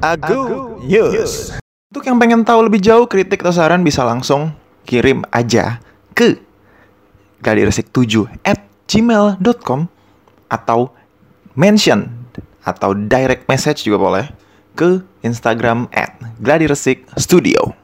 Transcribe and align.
Agu 0.00 0.80
News. 0.80 1.52
Untuk 1.92 2.08
yang 2.08 2.16
pengen 2.16 2.40
tahu 2.40 2.64
lebih 2.64 2.80
jauh 2.80 3.04
kritik 3.04 3.44
atau 3.44 3.52
saran 3.52 3.84
bisa 3.84 4.00
langsung 4.00 4.56
kirim 4.88 5.20
aja 5.28 5.76
ke 6.16 6.40
gladiresik7 7.44 8.32
at 8.48 8.64
gmail.com 8.88 9.92
atau 10.48 10.88
mention 11.52 12.08
atau 12.64 12.96
direct 12.96 13.44
message 13.44 13.84
juga 13.84 14.00
boleh 14.00 14.24
ke 14.72 15.04
Instagram 15.20 15.84
at 15.92 16.16
gladiresik 16.40 17.04
studio. 17.20 17.76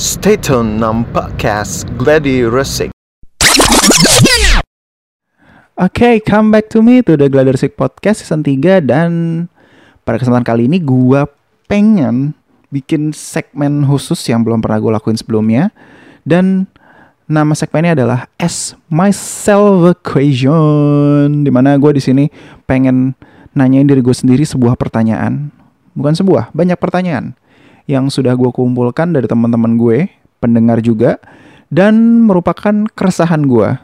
Stay 0.00 0.40
tune 0.40 0.80
nam 0.80 1.04
podcast 1.12 1.84
Gladi 2.00 2.48
Resik. 2.48 2.88
Oke, 5.78 6.24
come 6.24 6.50
back 6.50 6.72
to 6.72 6.80
me 6.82 7.04
to 7.04 7.14
the 7.14 7.30
Gladiresik 7.30 7.78
Podcast 7.78 8.26
season 8.26 8.42
3 8.42 8.82
dan 8.82 9.10
pada 10.08 10.16
kesempatan 10.16 10.48
kali 10.48 10.64
ini 10.72 10.80
gua 10.80 11.28
pengen 11.68 12.32
bikin 12.72 13.12
segmen 13.12 13.84
khusus 13.84 14.16
yang 14.28 14.40
belum 14.40 14.64
pernah 14.64 14.80
gue 14.80 14.92
lakuin 14.92 15.20
sebelumnya 15.20 15.68
dan 16.24 16.64
nama 17.28 17.52
segmennya 17.52 17.92
adalah 17.96 18.28
As 18.40 18.72
Myself 18.88 19.84
a 19.88 19.94
Question 19.96 21.44
di 21.44 21.50
mana 21.52 21.76
gue 21.76 21.96
di 21.96 22.00
sini 22.00 22.24
pengen 22.64 23.12
nanyain 23.52 23.88
diri 23.88 24.00
gue 24.00 24.12
sendiri 24.12 24.44
sebuah 24.44 24.76
pertanyaan 24.80 25.52
bukan 25.92 26.16
sebuah 26.16 26.52
banyak 26.56 26.76
pertanyaan 26.80 27.36
yang 27.88 28.12
sudah 28.12 28.36
gue 28.36 28.52
kumpulkan 28.52 29.16
dari 29.16 29.24
teman-teman 29.24 29.80
gue 29.80 30.12
pendengar 30.40 30.84
juga 30.84 31.16
dan 31.72 32.24
merupakan 32.24 32.84
keresahan 32.92 33.44
gue 33.48 33.76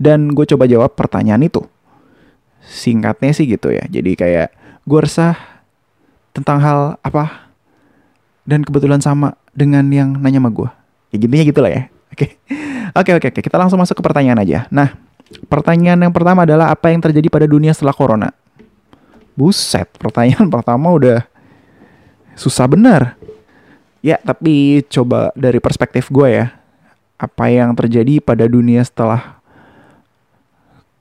dan 0.00 0.32
gue 0.32 0.44
coba 0.48 0.64
jawab 0.64 0.96
pertanyaan 0.96 1.44
itu. 1.44 1.64
Singkatnya 2.64 3.32
sih 3.36 3.48
gitu 3.48 3.72
ya. 3.72 3.84
Jadi 3.88 4.16
kayak 4.16 4.48
gue 4.88 5.00
resah 5.00 5.49
tentang 6.30 6.58
hal 6.62 6.80
apa 7.02 7.50
dan 8.46 8.62
kebetulan 8.66 8.98
sama 9.02 9.38
dengan 9.54 9.86
yang 9.90 10.18
nanya 10.18 10.42
sama 10.42 10.50
gue. 10.50 10.68
Ya 11.10 11.16
gitunya 11.18 11.44
gitu 11.46 11.60
lah 11.62 11.70
ya. 11.70 11.82
Oke. 12.14 12.26
Oke 12.90 13.10
oke 13.14 13.26
oke. 13.30 13.40
Kita 13.42 13.56
langsung 13.58 13.78
masuk 13.78 13.98
ke 13.98 14.02
pertanyaan 14.02 14.42
aja. 14.42 14.66
Nah, 14.70 14.94
pertanyaan 15.46 15.98
yang 16.02 16.14
pertama 16.14 16.42
adalah 16.42 16.74
apa 16.74 16.90
yang 16.90 16.98
terjadi 16.98 17.30
pada 17.30 17.46
dunia 17.46 17.70
setelah 17.70 17.94
corona? 17.94 18.28
Buset, 19.38 19.86
pertanyaan 19.98 20.50
pertama 20.54 20.90
udah 20.90 21.22
susah 22.34 22.66
benar. 22.66 23.14
Ya, 24.00 24.16
tapi 24.18 24.82
coba 24.88 25.30
dari 25.36 25.60
perspektif 25.60 26.10
gue 26.10 26.28
ya. 26.42 26.46
Apa 27.20 27.52
yang 27.52 27.76
terjadi 27.76 28.18
pada 28.18 28.48
dunia 28.48 28.80
setelah 28.80 29.40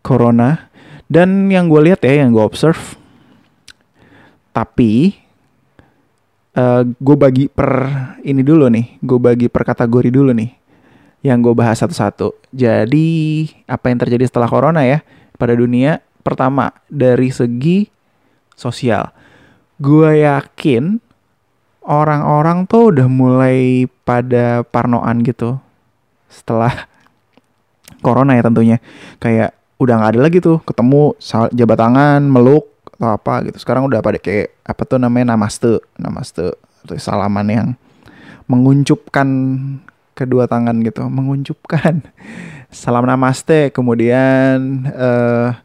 corona 0.04 0.70
dan 1.10 1.48
yang 1.50 1.72
gue 1.72 1.90
lihat 1.90 2.04
ya 2.04 2.24
yang 2.24 2.36
gue 2.36 2.44
observe 2.44 2.99
tapi 4.52 5.14
uh, 6.58 6.82
eh, 6.82 6.84
gue 6.88 7.16
bagi 7.16 7.46
per 7.48 7.72
ini 8.26 8.42
dulu 8.42 8.68
nih 8.68 9.00
gue 9.00 9.20
bagi 9.20 9.48
per 9.48 9.64
kategori 9.68 10.10
dulu 10.10 10.32
nih 10.34 10.52
yang 11.20 11.44
gue 11.44 11.52
bahas 11.52 11.80
satu-satu. 11.84 12.32
Jadi 12.56 13.08
apa 13.68 13.92
yang 13.92 14.00
terjadi 14.00 14.24
setelah 14.28 14.48
corona 14.48 14.88
ya 14.88 15.04
pada 15.36 15.52
dunia 15.52 16.00
pertama 16.24 16.72
dari 16.88 17.32
segi 17.32 17.92
sosial. 18.56 19.12
Gue 19.80 20.24
yakin 20.24 21.00
orang-orang 21.84 22.68
tuh 22.68 22.96
udah 22.96 23.08
mulai 23.08 23.88
pada 24.04 24.64
parnoan 24.68 25.24
gitu 25.24 25.60
setelah 26.32 26.88
corona 28.06 28.40
ya 28.40 28.44
tentunya. 28.48 28.78
Kayak 29.20 29.56
udah 29.80 29.96
nggak 29.96 30.12
ada 30.16 30.22
lagi 30.24 30.40
tuh 30.44 30.60
ketemu 30.64 31.16
jabat 31.56 31.78
tangan 31.80 32.22
meluk 32.28 32.68
atau 33.00 33.16
apa 33.16 33.48
gitu. 33.48 33.58
Sekarang 33.64 33.88
udah 33.88 34.04
pada 34.04 34.20
kayak 34.20 34.52
apa 34.68 34.84
tuh 34.84 35.00
namanya 35.00 35.34
namaste 35.34 35.80
namaste 35.96 36.52
atau 36.84 36.96
salaman 37.00 37.48
yang 37.48 37.68
menguncupkan 38.52 39.28
kedua 40.20 40.52
tangan 40.52 40.84
gitu 40.84 41.08
menguncupkan 41.08 42.04
salam 42.76 43.08
namaste. 43.08 43.72
Kemudian 43.72 44.84
uh, 44.92 45.56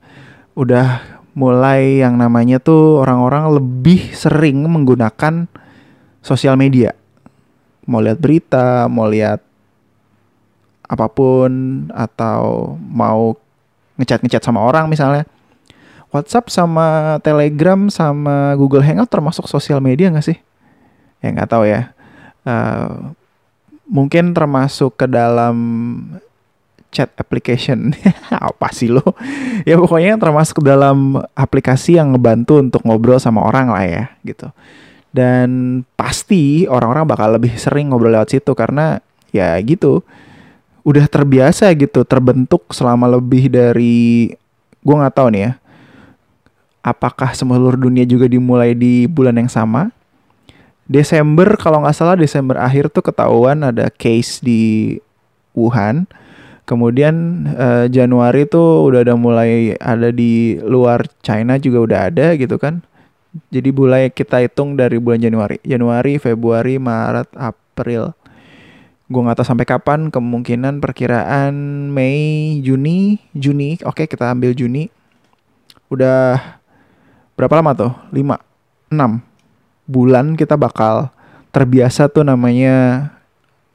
udah 0.55 1.03
mulai 1.35 1.99
yang 1.99 2.15
namanya 2.15 2.63
tuh 2.63 3.03
orang-orang 3.03 3.59
lebih 3.59 4.15
sering 4.15 4.63
menggunakan 4.71 5.51
sosial 6.23 6.55
media. 6.55 6.95
Mau 7.91 7.99
lihat 7.99 8.23
berita 8.23 8.87
mau 8.87 9.11
lihat 9.11 9.43
apa 10.87 11.11
pun 11.11 11.51
atau 11.91 12.77
mau 12.79 13.35
ngechat-ngechat 13.99 14.47
sama 14.47 14.63
orang 14.63 14.87
misalnya. 14.87 15.27
WhatsApp 16.15 16.47
sama 16.47 17.19
Telegram 17.27 17.91
sama 17.91 18.55
Google 18.55 18.87
Hangout 18.87 19.11
termasuk 19.11 19.51
sosial 19.51 19.83
media 19.83 20.15
nggak 20.15 20.27
sih? 20.31 20.39
Ya 21.19 21.35
nggak 21.35 21.51
tahu 21.51 21.67
ya. 21.67 21.91
Uh, 22.47 23.11
mungkin 23.91 24.31
termasuk 24.31 24.95
ke 24.95 25.11
dalam 25.11 25.59
chat 26.95 27.11
application 27.19 27.91
apa 28.31 28.71
sih 28.71 28.87
lo 28.87 29.03
ya 29.67 29.75
pokoknya 29.75 30.15
termasuk 30.15 30.63
dalam 30.63 31.19
aplikasi 31.35 31.99
yang 31.99 32.15
ngebantu 32.15 32.63
untuk 32.63 32.87
ngobrol 32.87 33.19
sama 33.19 33.43
orang 33.43 33.67
lah 33.75 33.83
ya 33.83 34.05
gitu 34.23 34.55
dan 35.11 35.83
pasti 35.99 36.71
orang-orang 36.71 37.03
bakal 37.03 37.35
lebih 37.35 37.59
sering 37.59 37.91
ngobrol 37.91 38.15
lewat 38.15 38.39
situ 38.39 38.55
karena 38.55 39.03
ya 39.35 39.59
gitu 39.59 40.07
udah 40.87 41.11
terbiasa 41.11 41.67
gitu 41.75 42.07
terbentuk 42.07 42.71
selama 42.71 43.11
lebih 43.11 43.51
dari 43.51 44.31
gue 44.85 44.95
nggak 44.95 45.17
tahu 45.19 45.29
nih 45.35 45.43
ya 45.51 45.53
apakah 46.85 47.33
seluruh 47.33 47.81
dunia 47.81 48.05
juga 48.05 48.29
dimulai 48.29 48.77
di 48.77 49.09
bulan 49.09 49.41
yang 49.41 49.49
sama? 49.49 49.89
Desember 50.85 51.57
kalau 51.57 51.81
nggak 51.81 51.97
salah 51.97 52.13
Desember 52.13 52.61
akhir 52.61 52.93
tuh 52.93 53.01
ketahuan 53.01 53.65
ada 53.65 53.89
case 53.89 54.45
di 54.45 54.95
Wuhan. 55.57 56.05
Kemudian 56.69 57.45
uh, 57.57 57.89
Januari 57.89 58.45
tuh 58.49 58.89
udah 58.89 59.05
ada 59.05 59.17
mulai 59.17 59.77
ada 59.81 60.13
di 60.13 60.61
luar 60.61 61.09
China 61.25 61.57
juga 61.57 61.79
udah 61.81 62.01
ada 62.13 62.27
gitu 62.37 62.61
kan. 62.61 62.85
Jadi 63.49 63.69
mulai 63.73 64.13
kita 64.13 64.45
hitung 64.45 64.77
dari 64.77 65.01
bulan 65.01 65.25
Januari. 65.25 65.57
Januari 65.65 66.21
Februari 66.21 66.77
Maret 66.77 67.33
April. 67.37 68.13
Gue 69.09 69.21
nggak 69.25 69.41
tahu 69.41 69.49
sampai 69.49 69.67
kapan. 69.69 70.09
Kemungkinan 70.09 70.81
perkiraan 70.81 71.53
Mei 71.93 72.61
Juni 72.61 73.21
Juni. 73.37 73.81
Oke 73.85 74.09
kita 74.09 74.33
ambil 74.33 74.57
Juni. 74.57 74.89
Udah 75.93 76.64
berapa 77.35 77.61
lama 77.61 77.71
tuh 77.75 77.93
5 78.15 78.95
6 78.95 79.21
bulan 79.91 80.39
kita 80.39 80.57
bakal 80.57 81.13
terbiasa 81.55 82.09
tuh 82.11 82.25
namanya 82.27 83.09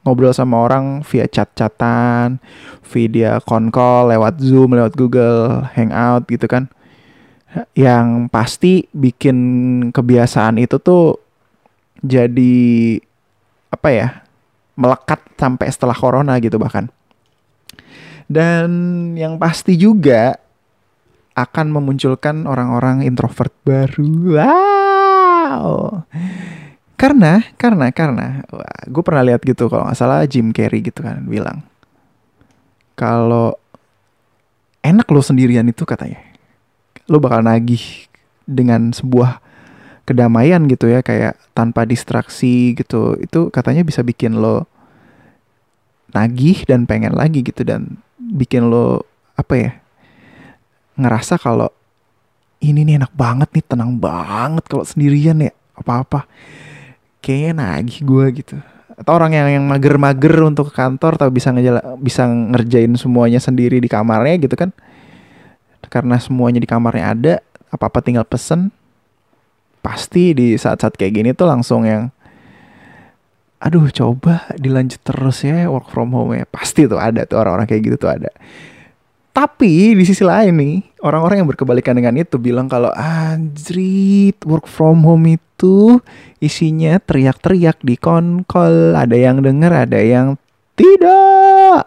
ngobrol 0.04 0.32
sama 0.32 0.56
orang 0.56 1.04
via 1.04 1.28
chat-chatan, 1.28 2.40
via 2.88 3.36
call 3.44 4.12
lewat 4.12 4.40
Zoom, 4.40 4.72
lewat 4.72 4.96
Google 4.96 5.64
Hangout 5.76 6.24
gitu 6.28 6.48
kan. 6.48 6.72
Yang 7.76 8.30
pasti 8.32 8.72
bikin 8.96 9.36
kebiasaan 9.92 10.56
itu 10.56 10.80
tuh 10.80 11.20
jadi 12.00 12.96
apa 13.70 13.88
ya? 13.92 14.08
melekat 14.80 15.20
sampai 15.36 15.68
setelah 15.68 15.92
corona 15.92 16.40
gitu 16.40 16.56
bahkan. 16.56 16.88
Dan 18.24 18.70
yang 19.12 19.36
pasti 19.36 19.76
juga 19.76 20.40
akan 21.46 21.72
memunculkan 21.72 22.44
orang-orang 22.44 23.06
introvert 23.06 23.52
baru. 23.64 24.36
Wow. 24.36 26.04
Karena, 27.00 27.40
karena, 27.56 27.88
karena, 27.96 28.44
gue 28.84 29.02
pernah 29.02 29.24
lihat 29.24 29.40
gitu 29.40 29.72
kalau 29.72 29.88
nggak 29.88 29.96
salah 29.96 30.28
Jim 30.28 30.52
Carrey 30.52 30.84
gitu 30.84 31.00
kan 31.00 31.24
bilang, 31.24 31.64
kalau 32.92 33.56
enak 34.84 35.08
lo 35.08 35.24
sendirian 35.24 35.64
itu 35.64 35.88
katanya, 35.88 36.20
lo 37.08 37.16
bakal 37.16 37.40
nagih 37.40 38.04
dengan 38.44 38.92
sebuah 38.92 39.40
kedamaian 40.04 40.60
gitu 40.66 40.90
ya 40.90 41.00
kayak 41.06 41.38
tanpa 41.54 41.86
distraksi 41.86 42.74
gitu 42.74 43.14
itu 43.22 43.46
katanya 43.54 43.86
bisa 43.86 44.02
bikin 44.02 44.42
lo 44.42 44.66
nagih 46.10 46.66
dan 46.66 46.82
pengen 46.84 47.14
lagi 47.14 47.46
gitu 47.46 47.62
dan 47.62 48.02
bikin 48.18 48.66
lo 48.66 49.06
apa 49.38 49.54
ya 49.54 49.70
ngerasa 51.00 51.40
kalau 51.40 51.72
ini 52.60 52.84
nih 52.84 53.00
enak 53.00 53.12
banget 53.16 53.48
nih 53.56 53.64
tenang 53.64 53.96
banget 53.96 54.64
kalau 54.68 54.84
sendirian 54.84 55.40
ya 55.40 55.52
apa-apa. 55.72 56.28
Kayaknya 57.24 57.52
nagih 57.56 58.00
gue 58.04 58.26
gitu. 58.44 58.56
Atau 59.00 59.12
orang 59.16 59.32
yang 59.32 59.48
yang 59.48 59.64
mager-mager 59.64 60.44
untuk 60.44 60.68
ke 60.68 60.74
kantor 60.76 61.16
tapi 61.16 61.40
bisa 61.40 61.48
ngejala, 61.56 61.96
bisa 61.96 62.28
ngerjain 62.28 62.92
semuanya 63.00 63.40
sendiri 63.40 63.80
di 63.80 63.88
kamarnya 63.88 64.36
gitu 64.44 64.56
kan. 64.56 64.70
Karena 65.88 66.20
semuanya 66.20 66.60
di 66.60 66.68
kamarnya 66.68 67.04
ada 67.16 67.34
apa-apa 67.72 68.04
tinggal 68.04 68.28
pesen. 68.28 68.68
Pasti 69.80 70.36
di 70.36 70.60
saat-saat 70.60 71.00
kayak 71.00 71.12
gini 71.16 71.30
tuh 71.32 71.48
langsung 71.48 71.88
yang 71.88 72.12
aduh 73.60 73.92
coba 73.92 74.48
dilanjut 74.56 75.04
terus 75.04 75.44
ya 75.44 75.68
work 75.68 75.92
from 75.92 76.16
home 76.16 76.32
ya 76.32 76.48
pasti 76.48 76.88
tuh 76.88 76.96
ada 76.96 77.28
tuh 77.28 77.36
orang-orang 77.44 77.68
kayak 77.68 77.92
gitu 77.92 77.96
tuh 78.00 78.10
ada 78.16 78.32
Tapi 79.30 79.94
di 79.94 80.02
sisi 80.02 80.26
lain 80.26 80.54
nih, 80.58 80.76
orang-orang 81.06 81.42
yang 81.42 81.48
berkebalikan 81.48 81.94
dengan 81.94 82.18
itu 82.18 82.34
bilang 82.36 82.66
kalau 82.66 82.90
anjrit 82.98 84.34
work 84.42 84.66
from 84.66 85.06
home 85.06 85.38
itu 85.38 86.02
isinya 86.42 86.98
teriak-teriak 86.98 87.78
di 87.80 87.94
konkol, 87.94 88.98
ada 88.98 89.14
yang 89.14 89.38
denger, 89.38 89.70
ada 89.86 90.02
yang 90.02 90.34
tidak. 90.74 91.86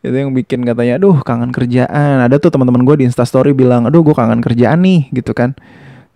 Itu 0.00 0.16
yang 0.16 0.32
bikin 0.32 0.64
katanya, 0.64 0.96
aduh 0.96 1.20
kangen 1.20 1.52
kerjaan. 1.52 2.24
Ada 2.24 2.40
tuh 2.40 2.48
teman-teman 2.48 2.88
gue 2.88 3.04
di 3.04 3.04
Instastory 3.04 3.52
bilang, 3.52 3.84
aduh 3.84 4.00
gue 4.00 4.16
kangen 4.16 4.40
kerjaan 4.40 4.80
nih, 4.80 5.12
gitu 5.12 5.36
kan. 5.36 5.52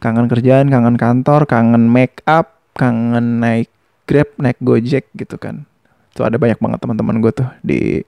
Kangen 0.00 0.32
kerjaan, 0.32 0.72
kangen 0.72 0.96
kantor, 0.96 1.44
kangen 1.44 1.84
make 1.92 2.24
up, 2.24 2.56
kangen 2.72 3.44
naik 3.44 3.68
Grab, 4.08 4.32
naik 4.42 4.58
Gojek 4.58 5.06
gitu 5.14 5.38
kan. 5.38 5.68
Tuh 6.16 6.26
ada 6.26 6.34
banyak 6.34 6.58
banget 6.58 6.78
teman-teman 6.82 7.22
gue 7.22 7.30
tuh 7.30 7.46
di 7.62 8.02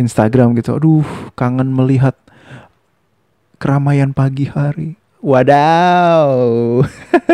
Instagram 0.00 0.56
gitu. 0.56 0.80
Aduh, 0.80 1.04
kangen 1.36 1.68
melihat 1.68 2.16
keramaian 3.60 4.16
pagi 4.16 4.48
hari. 4.48 4.96
Wadaw. 5.20 6.32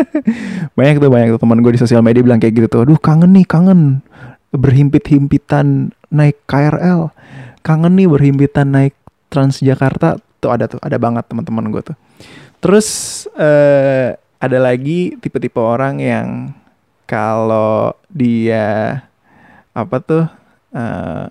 banyak 0.77 0.95
tuh 0.99 1.07
banyak 1.07 1.27
tuh 1.31 1.39
teman 1.39 1.63
gue 1.63 1.71
di 1.71 1.79
sosial 1.79 2.03
media 2.03 2.19
bilang 2.19 2.43
kayak 2.43 2.59
gitu 2.59 2.67
tuh. 2.67 2.81
Aduh, 2.83 2.99
kangen 2.99 3.31
nih, 3.31 3.47
kangen 3.47 4.03
berhimpit-himpitan 4.51 5.95
naik 6.11 6.43
KRL. 6.43 7.15
Kangen 7.63 7.95
nih 7.95 8.11
berhimpitan 8.11 8.75
naik 8.75 8.93
Transjakarta. 9.31 10.19
Tuh 10.43 10.51
ada 10.51 10.67
tuh, 10.67 10.83
ada 10.83 10.99
banget 10.99 11.23
teman-teman 11.31 11.71
gue 11.71 11.81
tuh. 11.81 11.97
Terus 12.59 12.87
eh 13.39 14.19
ada 14.37 14.57
lagi 14.61 15.17
tipe-tipe 15.17 15.57
orang 15.57 15.97
yang 15.97 16.27
kalau 17.09 17.95
dia 18.11 18.99
apa 19.73 19.97
tuh 20.03 20.25
uh, 20.75 21.25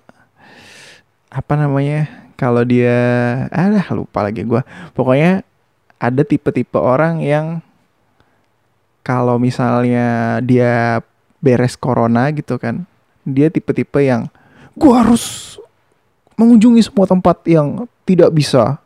apa 1.27 1.53
namanya 1.59 2.07
kalau 2.39 2.63
dia 2.63 2.95
ada 3.51 3.83
lupa 3.91 4.23
lagi 4.23 4.45
gue 4.45 4.61
pokoknya 4.95 5.43
ada 5.97 6.21
tipe-tipe 6.21 6.77
orang 6.77 7.19
yang 7.19 7.59
kalau 9.01 9.41
misalnya 9.41 10.37
dia 10.45 11.01
beres 11.41 11.75
corona 11.75 12.29
gitu 12.31 12.59
kan 12.61 12.85
dia 13.27 13.51
tipe-tipe 13.51 13.99
yang 13.99 14.31
gue 14.77 14.93
harus 14.93 15.57
mengunjungi 16.37 16.85
semua 16.85 17.09
tempat 17.09 17.41
yang 17.49 17.89
tidak 18.05 18.29
bisa 18.31 18.77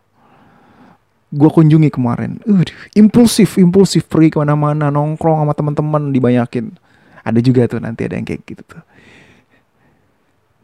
gue 1.31 1.47
kunjungi 1.47 1.87
kemarin. 1.87 2.44
Uh, 2.44 2.59
impulsif, 2.91 3.55
impulsif 3.55 4.03
pergi 4.11 4.35
ke 4.35 4.37
mana-mana, 4.44 4.91
nongkrong 4.91 5.39
sama 5.39 5.55
teman-teman 5.55 6.11
dibanyakin. 6.11 6.75
Ada 7.23 7.39
juga 7.39 7.71
tuh 7.71 7.79
nanti 7.79 8.03
ada 8.03 8.19
yang 8.19 8.27
kayak 8.27 8.44
gitu 8.44 8.63
tuh. 8.67 8.83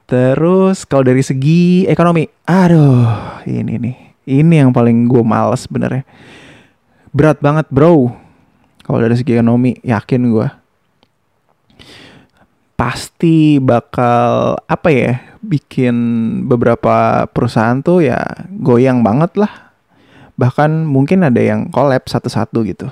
Terus 0.07 0.87
kalau 0.87 1.03
dari 1.03 1.19
segi 1.19 1.83
ekonomi, 1.83 2.23
aduh 2.47 3.43
ini 3.43 3.75
nih, 3.75 3.97
ini 4.23 4.55
yang 4.63 4.71
paling 4.71 5.11
gue 5.11 5.19
males 5.19 5.67
sebenarnya. 5.67 6.07
Berat 7.11 7.43
banget 7.43 7.67
bro. 7.67 8.15
Kalau 8.87 9.03
dari 9.03 9.19
segi 9.19 9.35
ekonomi, 9.35 9.75
yakin 9.83 10.31
gue 10.31 10.47
pasti 12.77 13.57
bakal 13.57 14.53
apa 14.69 14.89
ya 14.93 15.13
bikin 15.41 15.95
beberapa 16.45 17.25
perusahaan 17.25 17.81
tuh 17.81 18.05
ya 18.05 18.21
goyang 18.53 19.01
banget 19.01 19.33
lah. 19.35 19.73
Bahkan 20.37 20.85
mungkin 20.85 21.25
ada 21.25 21.41
yang 21.41 21.73
collab 21.73 22.05
satu-satu 22.05 22.61
gitu. 22.69 22.87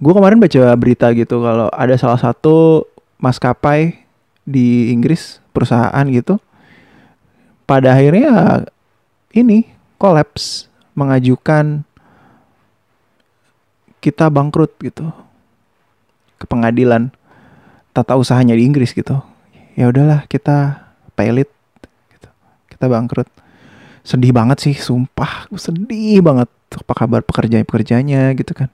Gue 0.00 0.12
kemarin 0.16 0.40
baca 0.40 0.72
berita 0.80 1.12
gitu 1.12 1.44
kalau 1.44 1.68
ada 1.76 1.92
salah 2.00 2.16
satu 2.16 2.88
maskapai 3.20 4.00
di 4.48 4.88
Inggris 4.96 5.39
perusahaan 5.50 6.06
gitu 6.10 6.38
pada 7.70 7.94
akhirnya 7.94 8.66
ini 9.30 9.70
kolaps 9.94 10.66
mengajukan 10.98 11.86
kita 14.02 14.26
bangkrut 14.32 14.74
gitu 14.80 15.12
ke 16.40 16.48
pengadilan 16.48 17.12
tata 17.92 18.16
usahanya 18.16 18.56
di 18.56 18.64
Inggris 18.64 18.96
gitu. 18.96 19.20
Ya 19.76 19.92
udahlah 19.92 20.24
kita 20.26 20.88
pelit 21.14 21.52
gitu 22.10 22.28
kita 22.72 22.88
bangkrut. 22.88 23.28
Sedih 24.02 24.32
banget 24.32 24.58
sih 24.64 24.74
sumpah 24.74 25.46
sedih 25.54 26.24
banget 26.24 26.48
apa 26.72 26.92
kabar 26.96 27.20
pekerjaan 27.20 27.68
pekerjanya 27.68 28.32
gitu 28.34 28.56
kan. 28.56 28.72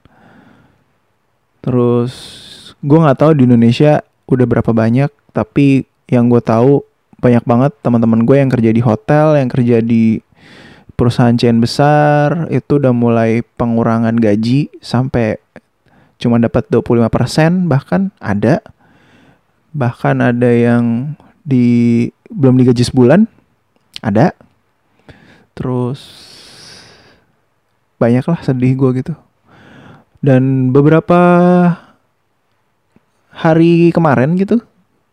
Terus 1.61 2.13
gue 2.79 2.97
nggak 2.97 3.19
tahu 3.19 3.31
di 3.35 3.43
Indonesia 3.45 4.01
udah 4.31 4.45
berapa 4.47 4.71
banyak 4.71 5.11
tapi 5.35 5.83
yang 6.07 6.31
gue 6.31 6.39
tahu 6.39 6.87
banyak 7.19 7.43
banget 7.43 7.71
teman-teman 7.83 8.23
gue 8.23 8.37
yang 8.39 8.51
kerja 8.51 8.71
di 8.71 8.81
hotel, 8.81 9.35
yang 9.35 9.49
kerja 9.51 9.83
di 9.83 10.21
perusahaan 10.97 11.35
chain 11.37 11.61
besar 11.61 12.49
itu 12.49 12.81
udah 12.81 12.95
mulai 12.95 13.45
pengurangan 13.59 14.17
gaji 14.17 14.71
sampai 14.81 15.37
cuma 16.17 16.41
dapat 16.41 16.65
25% 16.71 17.69
bahkan 17.69 18.09
ada. 18.17 18.63
Bahkan 19.77 20.23
ada 20.23 20.49
yang 20.49 21.13
di 21.45 22.09
belum 22.33 22.57
digaji 22.57 22.81
sebulan 22.87 23.27
ada. 24.01 24.33
Terus 25.53 26.01
banyak 27.97 28.25
lah 28.25 28.39
sedih 28.41 28.73
gue 28.77 29.03
gitu. 29.03 29.13
Dan 30.23 30.73
beberapa 30.73 31.19
hari 33.29 33.93
kemarin 33.93 34.33
gitu 34.33 34.65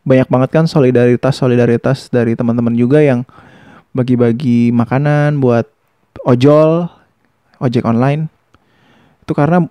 banyak 0.05 0.29
banget 0.29 0.51
kan 0.53 0.65
solidaritas 0.69 1.35
solidaritas 1.37 2.13
dari 2.13 2.37
teman-teman 2.37 2.77
juga 2.77 3.01
yang 3.01 3.25
bagi-bagi 3.97 4.69
makanan 4.71 5.41
buat 5.41 5.65
ojol 6.29 6.89
ojek 7.61 7.85
online. 7.89 8.29
Itu 9.25 9.33
karena 9.33 9.65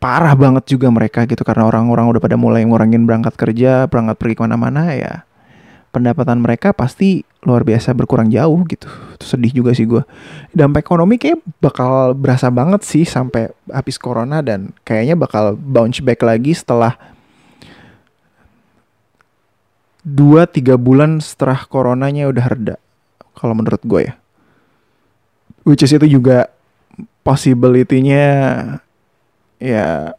parah 0.00 0.32
banget 0.32 0.64
juga 0.72 0.88
mereka 0.88 1.28
gitu 1.28 1.44
karena 1.44 1.68
orang-orang 1.68 2.08
udah 2.08 2.20
pada 2.24 2.40
mulai 2.40 2.64
ngurangin 2.64 3.04
berangkat 3.04 3.36
kerja 3.36 3.84
berangkat 3.84 4.16
pergi 4.16 4.34
ke 4.40 4.42
mana-mana 4.48 4.96
ya 4.96 5.28
pendapatan 5.92 6.40
mereka 6.40 6.72
pasti 6.72 7.20
luar 7.44 7.68
biasa 7.68 7.92
berkurang 7.92 8.32
jauh 8.32 8.64
gitu. 8.64 8.88
Itu 9.20 9.24
sedih 9.28 9.52
juga 9.52 9.76
sih 9.76 9.84
gue 9.84 10.00
dampak 10.56 10.88
ekonomi 10.88 11.20
kayak 11.20 11.44
bakal 11.60 12.16
berasa 12.16 12.48
banget 12.48 12.80
sih 12.80 13.04
sampai 13.04 13.52
habis 13.68 14.00
corona 14.00 14.40
dan 14.40 14.72
kayaknya 14.88 15.20
bakal 15.20 15.52
bounce 15.58 16.00
back 16.00 16.24
lagi 16.24 16.56
setelah 16.56 16.96
dua 20.00 20.48
tiga 20.48 20.80
bulan 20.80 21.20
setelah 21.20 21.64
coronanya 21.68 22.28
udah 22.28 22.46
reda 22.48 22.76
kalau 23.36 23.52
menurut 23.56 23.80
gue 23.84 24.12
ya. 24.12 24.14
Which 25.64 25.84
is 25.84 25.92
itu 25.92 26.08
juga 26.08 26.48
possibility-nya 27.20 28.26
ya 29.60 30.16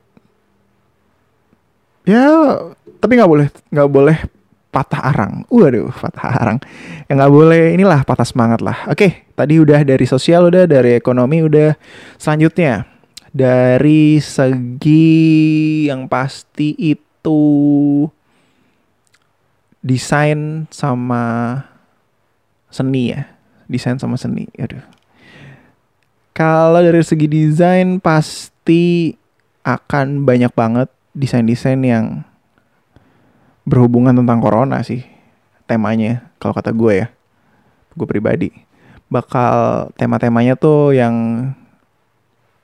ya 2.06 2.24
tapi 3.02 3.18
nggak 3.18 3.32
boleh 3.32 3.48
nggak 3.74 3.90
boleh 3.90 4.18
patah 4.70 5.02
arang. 5.12 5.44
Waduh 5.50 5.90
patah 5.92 6.30
arang. 6.30 6.58
Ya 7.10 7.18
nggak 7.18 7.34
boleh 7.34 7.74
inilah 7.74 8.06
patah 8.06 8.26
semangat 8.26 8.62
lah. 8.62 8.86
Oke 8.88 9.26
tadi 9.34 9.58
udah 9.58 9.82
dari 9.82 10.06
sosial 10.06 10.54
udah 10.54 10.70
dari 10.70 10.94
ekonomi 10.94 11.42
udah. 11.42 11.74
Selanjutnya 12.22 12.86
dari 13.34 14.22
segi 14.22 15.88
yang 15.90 16.06
pasti 16.06 16.78
itu 16.78 17.42
desain 19.82 20.66
sama 20.70 21.58
seni 22.70 23.14
ya. 23.14 23.28
Desain 23.68 23.98
sama 23.98 24.16
seni 24.18 24.48
aduh. 24.58 24.82
Kalau 26.32 26.80
dari 26.80 27.04
segi 27.04 27.28
desain 27.28 28.00
pasti 28.00 29.14
akan 29.62 30.26
banyak 30.26 30.50
banget 30.56 30.90
desain-desain 31.14 31.78
yang 31.84 32.24
berhubungan 33.68 34.16
tentang 34.18 34.42
corona 34.42 34.82
sih 34.82 35.06
temanya 35.70 36.32
kalau 36.42 36.56
kata 36.56 36.72
gue 36.74 37.06
ya. 37.06 37.08
Gue 37.94 38.08
pribadi. 38.08 38.50
Bakal 39.12 39.92
tema-temanya 40.00 40.56
tuh 40.56 40.96
yang 40.96 41.16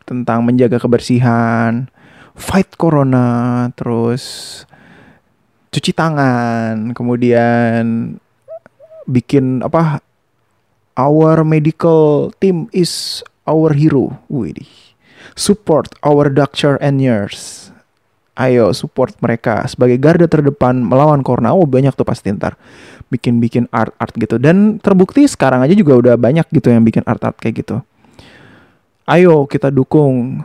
tentang 0.08 0.48
menjaga 0.48 0.80
kebersihan 0.80 1.92
fight 2.38 2.72
corona 2.80 3.68
terus 3.76 4.64
cuci 5.78 5.94
tangan, 5.94 6.98
kemudian 6.98 8.18
bikin 9.06 9.62
apa? 9.62 10.02
Our 10.98 11.46
medical 11.46 12.34
team 12.42 12.66
is 12.74 13.22
our 13.46 13.78
hero. 13.78 14.18
Wih, 14.34 14.66
support 15.38 15.94
our 16.02 16.34
doctor 16.34 16.82
and 16.82 16.98
nurse. 16.98 17.70
Ayo 18.38 18.74
support 18.74 19.14
mereka 19.22 19.66
sebagai 19.70 20.02
garda 20.02 20.26
terdepan 20.26 20.82
melawan 20.82 21.22
corona. 21.22 21.54
Oh 21.54 21.70
banyak 21.70 21.94
tuh 21.94 22.06
pasti 22.06 22.34
ntar 22.34 22.58
bikin-bikin 23.14 23.70
art-art 23.70 24.14
gitu. 24.18 24.42
Dan 24.42 24.82
terbukti 24.82 25.30
sekarang 25.30 25.62
aja 25.62 25.78
juga 25.78 25.98
udah 25.98 26.16
banyak 26.18 26.50
gitu 26.50 26.74
yang 26.74 26.82
bikin 26.82 27.06
art-art 27.06 27.38
kayak 27.38 27.62
gitu. 27.66 27.82
Ayo 29.06 29.46
kita 29.46 29.70
dukung 29.70 30.42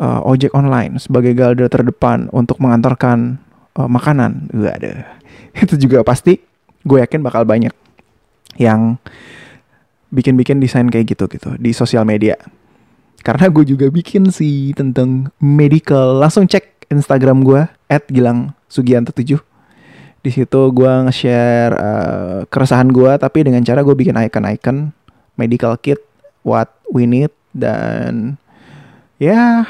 uh, 0.00 0.20
ojek 0.28 0.52
online 0.52 1.00
sebagai 1.00 1.32
garda 1.32 1.68
terdepan 1.68 2.28
untuk 2.32 2.60
mengantarkan 2.60 3.40
uh, 3.78 3.90
makanan. 3.90 4.50
ada. 4.54 5.18
Itu 5.64 5.78
juga 5.78 6.02
pasti 6.02 6.40
gue 6.84 6.98
yakin 7.00 7.24
bakal 7.24 7.48
banyak 7.48 7.72
yang 8.60 9.00
bikin-bikin 10.14 10.62
desain 10.62 10.86
kayak 10.86 11.16
gitu 11.16 11.26
gitu 11.26 11.58
di 11.58 11.74
sosial 11.74 12.06
media. 12.06 12.38
Karena 13.24 13.48
gue 13.48 13.64
juga 13.64 13.88
bikin 13.88 14.28
sih 14.30 14.76
tentang 14.76 15.32
medical. 15.40 16.20
Langsung 16.20 16.44
cek 16.44 16.86
Instagram 16.92 17.42
gue 17.42 17.64
@gilang 18.12 18.52
sugianto 18.68 19.14
7 19.14 19.40
di 20.24 20.32
situ 20.32 20.60
gue 20.72 20.92
nge-share 21.04 21.74
uh, 21.76 22.38
keresahan 22.48 22.88
gue 22.88 23.12
tapi 23.20 23.44
dengan 23.44 23.60
cara 23.60 23.84
gue 23.84 23.92
bikin 23.92 24.16
icon-icon 24.16 24.88
medical 25.36 25.76
kit 25.76 26.00
what 26.40 26.72
we 26.88 27.04
need 27.04 27.28
dan 27.52 28.40
ya 29.20 29.68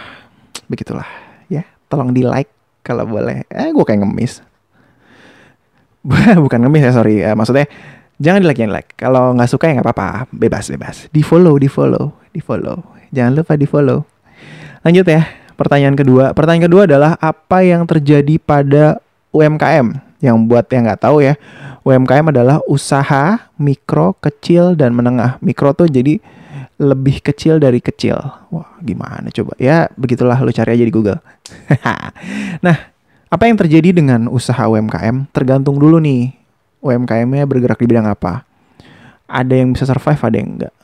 begitulah 0.71 1.07
ya 1.51 1.67
tolong 1.91 2.15
di 2.15 2.23
like 2.23 2.55
kalau 2.85 3.09
boleh. 3.09 3.49
Eh 3.49 3.73
gue 3.73 3.85
kayak 3.85 4.05
ngemis. 4.05 4.45
Bukan 6.45 6.61
ngemis 6.69 6.83
ya 6.85 6.93
sorry. 6.93 7.25
Uh, 7.25 7.33
maksudnya 7.33 7.65
jangan 8.21 8.45
di 8.45 8.47
like. 8.47 8.61
Jangan 8.61 8.73
like 8.77 8.91
kalau 8.95 9.33
nggak 9.33 9.49
suka 9.49 9.73
ya 9.73 9.81
nggak 9.81 9.89
apa-apa. 9.89 10.29
Bebas 10.31 10.69
bebas. 10.69 10.97
Di 11.09 11.25
follow 11.25 11.57
di 11.57 11.67
follow 11.67 12.13
di 12.35 12.45
follow 12.45 12.95
jangan 13.15 13.39
lupa 13.39 13.55
di 13.55 13.67
follow 13.67 14.05
lanjut 14.85 15.07
ya. 15.09 15.23
Pertanyaan 15.55 15.95
kedua. 15.95 16.35
Pertanyaan 16.35 16.67
kedua 16.67 16.83
adalah 16.85 17.15
apa 17.23 17.63
yang 17.63 17.87
terjadi 17.87 18.43
pada 18.43 18.99
UMKM 19.31 20.03
yang 20.25 20.37
buat 20.49 20.65
yang 20.73 20.89
nggak 20.89 21.05
tahu 21.05 21.21
ya, 21.21 21.37
UMKM 21.85 22.33
adalah 22.33 22.65
usaha 22.65 23.53
mikro, 23.61 24.17
kecil 24.19 24.73
dan 24.73 24.97
menengah. 24.97 25.37
Mikro 25.45 25.77
tuh 25.77 25.85
jadi 25.85 26.17
lebih 26.85 27.25
kecil 27.25 27.57
dari 27.57 27.81
kecil. 27.81 28.21
Wah, 28.53 28.69
gimana 28.85 29.33
coba? 29.33 29.57
Ya, 29.57 29.89
begitulah 29.97 30.37
lu 30.45 30.53
cari 30.53 30.77
aja 30.77 30.85
di 30.85 30.93
Google. 30.93 31.19
nah, 32.65 32.77
apa 33.33 33.45
yang 33.49 33.57
terjadi 33.59 33.91
dengan 33.91 34.29
usaha 34.29 34.63
UMKM? 34.69 35.33
Tergantung 35.33 35.81
dulu 35.81 35.99
nih. 35.99 36.37
UMKM-nya 36.85 37.49
bergerak 37.49 37.81
di 37.81 37.89
bidang 37.89 38.07
apa? 38.07 38.45
Ada 39.25 39.57
yang 39.57 39.73
bisa 39.73 39.89
survive, 39.89 40.21
ada 40.21 40.37
yang 40.37 40.51
enggak. 40.61 40.75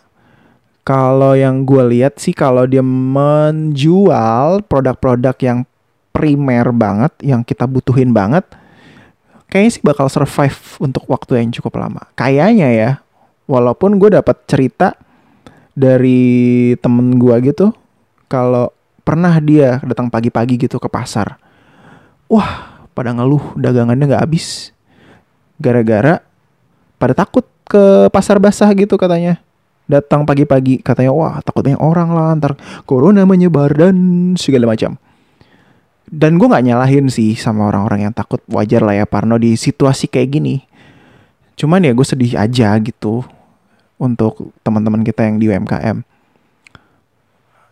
Kalau 0.81 1.37
yang 1.37 1.69
gue 1.69 1.85
lihat 1.93 2.17
sih 2.17 2.33
kalau 2.33 2.65
dia 2.65 2.81
menjual 2.81 4.65
produk-produk 4.65 5.37
yang 5.45 5.59
primer 6.11 6.73
banget, 6.73 7.13
yang 7.21 7.45
kita 7.45 7.69
butuhin 7.69 8.17
banget, 8.17 8.49
kayaknya 9.53 9.71
sih 9.77 9.85
bakal 9.85 10.09
survive 10.09 10.59
untuk 10.81 11.05
waktu 11.07 11.45
yang 11.45 11.53
cukup 11.53 11.79
lama. 11.79 12.03
Kayaknya 12.17 12.69
ya, 12.73 12.91
walaupun 13.45 14.01
gue 14.01 14.15
dapat 14.15 14.41
cerita 14.49 14.97
dari 15.75 16.73
temen 16.79 17.17
gue 17.19 17.37
gitu, 17.53 17.75
kalau 18.31 18.71
pernah 19.03 19.35
dia 19.43 19.83
datang 19.83 20.07
pagi-pagi 20.13 20.61
gitu 20.61 20.79
ke 20.79 20.87
pasar, 20.87 21.41
wah 22.31 22.85
pada 22.95 23.15
ngeluh 23.15 23.55
dagangannya 23.59 24.07
nggak 24.11 24.23
habis, 24.23 24.75
gara-gara 25.59 26.23
pada 27.01 27.15
takut 27.17 27.47
ke 27.65 28.11
pasar 28.11 28.43
basah 28.43 28.69
gitu 28.75 28.99
katanya. 28.99 29.41
Datang 29.91 30.23
pagi-pagi 30.23 30.79
katanya 30.87 31.11
wah 31.11 31.43
takut 31.43 31.67
banyak 31.67 31.83
orang 31.83 32.15
lah 32.15 32.31
ntar 32.39 32.55
corona 32.87 33.27
menyebar 33.27 33.75
dan 33.75 33.97
segala 34.39 34.71
macam. 34.71 34.95
Dan 36.11 36.39
gue 36.39 36.47
nggak 36.47 36.67
nyalahin 36.67 37.07
sih 37.11 37.35
sama 37.39 37.71
orang-orang 37.71 38.11
yang 38.11 38.15
takut 38.15 38.39
wajar 38.51 38.83
lah 38.83 38.99
ya 38.99 39.07
Parno 39.07 39.39
di 39.39 39.59
situasi 39.59 40.07
kayak 40.07 40.29
gini. 40.31 40.63
Cuman 41.59 41.83
ya 41.83 41.91
gue 41.95 42.07
sedih 42.07 42.39
aja 42.39 42.75
gitu 42.79 43.27
untuk 44.01 44.57
teman-teman 44.65 45.05
kita 45.05 45.29
yang 45.29 45.37
di 45.37 45.53
UMKM 45.53 46.01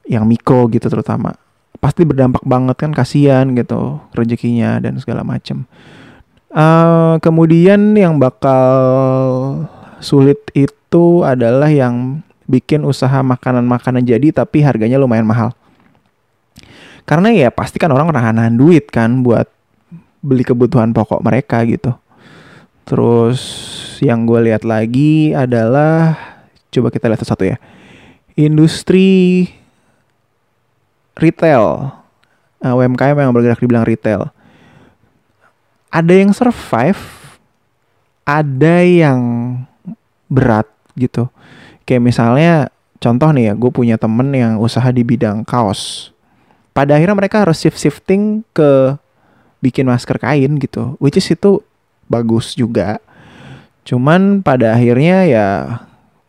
yang 0.08 0.24
mikro 0.24 0.68
gitu 0.72 0.88
terutama. 0.88 1.36
Pasti 1.78 2.02
berdampak 2.02 2.42
banget 2.42 2.76
kan 2.76 2.90
kasihan 2.90 3.48
gitu 3.54 4.02
rezekinya 4.12 4.82
dan 4.82 4.98
segala 4.98 5.22
macem. 5.24 5.64
Uh, 6.48 7.20
kemudian 7.20 7.92
yang 7.92 8.16
bakal 8.16 8.66
sulit 10.00 10.40
itu 10.56 11.22
adalah 11.22 11.68
yang 11.68 12.24
bikin 12.48 12.82
usaha 12.88 13.20
makanan-makanan 13.20 14.02
jadi 14.02 14.32
tapi 14.32 14.64
harganya 14.64 14.96
lumayan 14.96 15.28
mahal. 15.28 15.52
Karena 17.04 17.32
ya 17.32 17.48
pasti 17.52 17.76
kan 17.76 17.92
orang 17.92 18.12
nahan 18.12 18.56
duit 18.56 18.88
kan 18.88 19.20
buat 19.20 19.48
beli 20.24 20.42
kebutuhan 20.42 20.90
pokok 20.90 21.20
mereka 21.22 21.62
gitu. 21.68 21.94
Terus 22.88 23.40
yang 24.00 24.24
gue 24.24 24.48
lihat 24.48 24.64
lagi 24.64 25.36
adalah 25.36 26.16
coba 26.72 26.88
kita 26.88 27.12
lihat 27.12 27.20
satu 27.20 27.44
ya. 27.44 27.60
Industri 28.32 29.44
retail. 31.20 31.92
Nah, 32.58 32.72
UMKM 32.72 33.18
yang 33.20 33.34
bergerak 33.36 33.60
di 33.60 33.68
bidang 33.68 33.84
retail. 33.84 34.32
Ada 35.92 36.12
yang 36.16 36.32
survive, 36.32 37.00
ada 38.24 38.76
yang 38.84 39.20
berat 40.32 40.68
gitu. 40.96 41.28
Kayak 41.84 42.02
misalnya 42.08 42.52
contoh 42.98 43.28
nih 43.36 43.52
ya, 43.52 43.54
gue 43.54 43.70
punya 43.70 44.00
temen 44.00 44.32
yang 44.32 44.56
usaha 44.56 44.88
di 44.88 45.04
bidang 45.04 45.44
kaos 45.44 46.12
pada 46.78 46.94
akhirnya 46.94 47.18
mereka 47.18 47.42
harus 47.42 47.58
shift 47.58 47.74
shifting 47.74 48.46
ke 48.54 48.94
bikin 49.58 49.90
masker 49.90 50.14
kain 50.22 50.62
gitu 50.62 50.94
which 51.02 51.18
is 51.18 51.26
itu 51.26 51.58
bagus 52.08 52.56
juga. 52.56 52.98
Cuman 53.86 54.44
pada 54.44 54.74
akhirnya 54.76 55.24
ya 55.24 55.46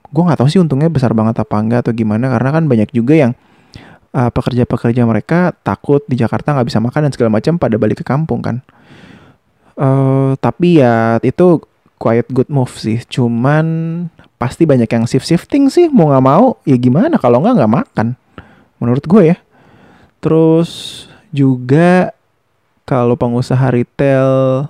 gue 0.09 0.23
nggak 0.23 0.39
tahu 0.39 0.49
sih 0.49 0.61
untungnya 0.61 0.89
besar 0.89 1.13
banget 1.13 1.39
apa 1.41 1.55
enggak 1.59 1.85
atau 1.87 1.93
gimana 1.93 2.31
karena 2.33 2.49
kan 2.49 2.63
banyak 2.65 2.89
juga 2.89 3.13
yang 3.13 3.31
uh, 4.13 4.29
pekerja-pekerja 4.33 5.05
mereka 5.05 5.53
takut 5.61 6.01
di 6.09 6.17
Jakarta 6.17 6.55
nggak 6.55 6.67
bisa 6.67 6.79
makan 6.81 7.09
dan 7.09 7.11
segala 7.13 7.29
macam 7.39 7.61
pada 7.61 7.75
balik 7.77 8.01
ke 8.01 8.05
kampung 8.05 8.41
kan. 8.41 8.61
Uh, 9.79 10.35
tapi 10.43 10.83
ya 10.83 11.23
itu 11.23 11.63
quiet 11.99 12.27
good 12.31 12.49
move 12.51 12.71
sih. 12.73 12.99
Cuman 13.05 13.65
pasti 14.39 14.63
banyak 14.63 14.87
yang 14.87 15.03
shift 15.03 15.27
shifting 15.27 15.67
sih 15.67 15.91
mau 15.91 16.09
nggak 16.09 16.25
mau 16.25 16.57
ya 16.63 16.75
gimana? 16.79 17.19
Kalau 17.19 17.43
nggak 17.43 17.55
nggak 17.59 17.73
makan. 17.83 18.07
Menurut 18.79 19.03
gue 19.05 19.35
ya. 19.35 19.37
Terus 20.19 21.05
juga 21.29 22.11
kalau 22.83 23.13
pengusaha 23.13 23.69
retail 23.69 24.65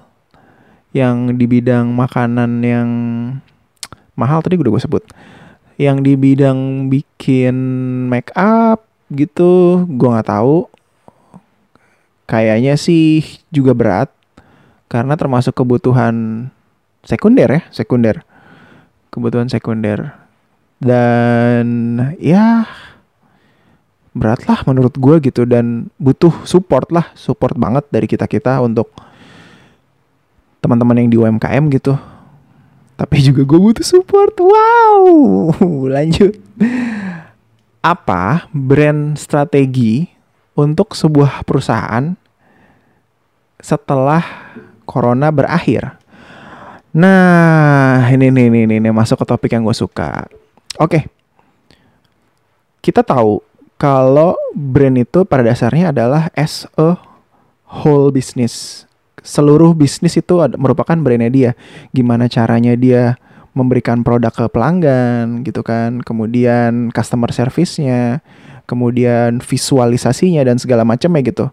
yang 0.90 1.38
di 1.38 1.46
bidang 1.46 1.94
makanan 1.94 2.66
yang 2.66 2.90
mahal 4.18 4.42
tadi 4.42 4.58
udah 4.58 4.74
gue 4.74 4.84
sebut. 4.84 5.04
Yang 5.80 5.98
di 6.04 6.14
bidang 6.20 6.92
bikin 6.92 7.56
make 8.12 8.34
up 8.36 8.84
gitu, 9.14 9.86
gue 9.88 10.10
nggak 10.10 10.28
tahu. 10.28 10.68
Kayaknya 12.30 12.78
sih 12.78 13.26
juga 13.50 13.74
berat 13.74 14.10
karena 14.92 15.18
termasuk 15.18 15.56
kebutuhan 15.56 16.50
sekunder 17.06 17.48
ya, 17.48 17.62
sekunder. 17.72 18.22
Kebutuhan 19.10 19.48
sekunder. 19.48 20.14
Dan 20.80 21.98
ya 22.20 22.68
berat 24.16 24.42
lah 24.50 24.60
menurut 24.66 24.98
gue 24.98 25.16
gitu 25.32 25.46
dan 25.46 25.94
butuh 26.02 26.34
support 26.44 26.90
lah 26.90 27.14
support 27.14 27.54
banget 27.56 27.86
dari 27.94 28.10
kita 28.10 28.26
kita 28.26 28.58
untuk 28.60 28.90
teman-teman 30.60 31.00
yang 31.00 31.10
di 31.12 31.18
UMKM 31.20 31.72
gitu. 31.74 31.96
Tapi 33.00 33.16
juga 33.24 33.48
gue 33.48 33.60
butuh 33.60 33.86
support. 33.86 34.36
Wow. 34.40 35.08
Lanjut. 35.96 36.36
Apa 37.80 38.52
brand 38.52 39.16
strategi 39.16 40.12
untuk 40.52 40.92
sebuah 40.92 41.48
perusahaan 41.48 42.12
setelah 43.64 44.24
corona 44.84 45.32
berakhir? 45.32 45.96
Nah 46.92 48.10
ini 48.12 48.34
ini, 48.34 48.68
ini, 48.68 48.76
ini 48.84 48.90
masuk 48.92 49.24
ke 49.24 49.26
topik 49.30 49.56
yang 49.56 49.64
gue 49.64 49.78
suka. 49.78 50.28
Oke. 50.76 51.08
Kita 52.84 53.00
tahu 53.00 53.40
kalau 53.80 54.36
brand 54.52 55.00
itu 55.00 55.24
pada 55.24 55.48
dasarnya 55.48 55.96
adalah 55.96 56.28
as 56.36 56.68
a 56.76 57.00
whole 57.64 58.12
business. 58.12 58.84
Seluruh 59.22 59.76
bisnis 59.76 60.16
itu 60.16 60.40
merupakan 60.56 60.96
brandnya 60.96 61.32
dia. 61.32 61.52
Gimana 61.92 62.26
caranya 62.32 62.74
dia 62.74 63.20
memberikan 63.58 64.06
produk 64.06 64.32
ke 64.32 64.46
pelanggan 64.52 65.44
gitu 65.44 65.62
kan. 65.66 66.02
Kemudian 66.04 66.94
customer 66.94 67.30
service-nya, 67.34 68.24
kemudian 68.70 69.44
visualisasinya 69.44 70.46
dan 70.46 70.58
segala 70.58 70.86
macamnya 70.88 71.22
gitu. 71.26 71.46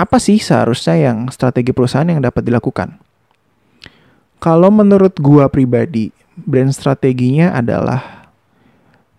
Apa 0.00 0.16
sih 0.16 0.40
seharusnya 0.40 0.96
yang 0.96 1.28
strategi 1.28 1.76
perusahaan 1.76 2.08
yang 2.08 2.24
dapat 2.24 2.46
dilakukan? 2.46 2.96
Kalau 4.40 4.72
menurut 4.72 5.20
gua 5.20 5.52
pribadi, 5.52 6.08
brand 6.32 6.72
strateginya 6.72 7.52
adalah 7.52 8.30